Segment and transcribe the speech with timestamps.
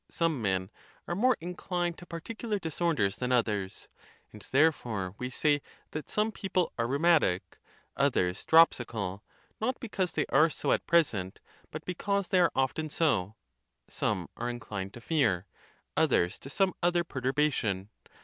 [0.09, 0.71] Some men
[1.07, 3.87] are more in clined to particular disorders than others;
[4.33, 7.59] and, therefore, we say that some people are rheumatic,
[7.95, 9.23] others dropsical,
[9.59, 13.35] not because they are so at present, but because they are often so:
[13.87, 15.45] some are inclined to fear,
[15.95, 17.89] others to some other perturbation.